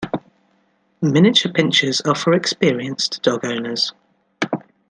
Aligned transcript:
Miniature 1.03 1.51
Pinschers 1.53 2.01
are 2.07 2.15
for 2.15 2.33
experienced 2.33 3.21
dog 3.21 3.45
owners. 3.45 3.93